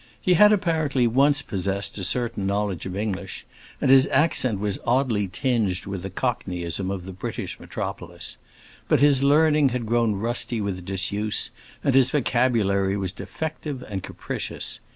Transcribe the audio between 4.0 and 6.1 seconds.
accent was oddly tinged with the